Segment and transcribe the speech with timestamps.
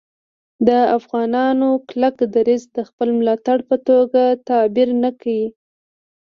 [0.67, 5.43] د افغانانو کلک دریځ د خپل ملاتړ په توګه تعبیر نه کړي